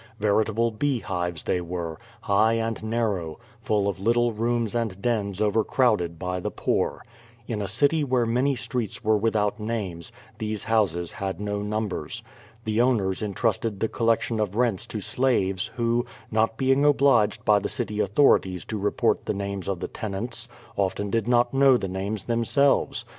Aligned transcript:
Veritable 0.19 0.71
beehives 0.71 1.43
they 1.43 1.61
were, 1.61 1.99
high 2.21 2.53
and 2.53 2.81
narrow, 2.83 3.37
full 3.61 3.87
of 3.87 3.99
little 3.99 4.33
rooms 4.33 4.73
and 4.73 4.99
dens 4.99 5.39
over 5.39 5.63
crowded 5.63 6.17
by 6.17 6.39
the 6.39 6.49
poor. 6.49 7.05
In 7.47 7.61
a 7.61 7.67
city 7.67 8.03
where 8.03 8.25
many 8.25 8.55
streets 8.55 9.03
were 9.03 9.15
without 9.15 9.59
names, 9.59 10.11
these 10.39 10.63
houses 10.63 11.11
had 11.11 11.39
no 11.39 11.61
numbers. 11.61 12.23
The 12.65 12.81
owners 12.81 13.21
entrusted 13.21 13.79
the 13.79 13.87
collection 13.87 14.39
of 14.39 14.55
rents 14.55 14.87
to 14.87 15.01
slaves, 15.01 15.67
who, 15.75 16.03
not 16.31 16.57
being 16.57 16.83
obliged 16.83 17.45
by 17.45 17.59
the 17.59 17.69
city 17.69 17.99
authorities 17.99 18.65
to 18.65 18.79
report 18.79 19.25
the 19.27 19.35
names 19.35 19.67
of 19.67 19.81
the 19.81 19.87
ten 19.87 20.15
ants, 20.15 20.49
often 20.77 21.11
did 21.11 21.27
not 21.27 21.53
know 21.53 21.77
the 21.77 21.87
names 21.87 22.23
themselves. 22.25 23.05